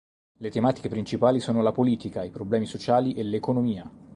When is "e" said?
3.13-3.21